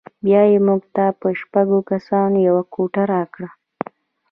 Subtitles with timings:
[0.25, 3.49] بیا یې موږ ته په شپږو کسانو یوه کوټه راکړه.